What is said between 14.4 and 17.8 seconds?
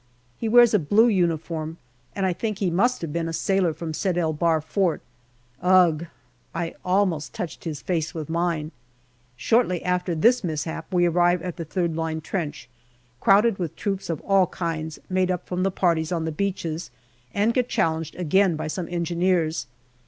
kinds, made up from the parties on the beaches, and get